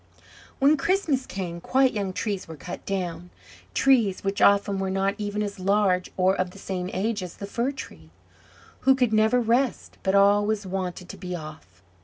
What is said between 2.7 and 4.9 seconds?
down; trees which often were